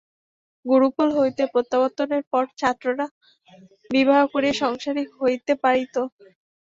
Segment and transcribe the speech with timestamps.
[0.65, 3.05] গুরুকুল হইতে প্রত্যাবর্তনের পর ছাত্রেরা
[3.89, 5.95] বিবাহ করিয়া সংসারী হইতে পারিত।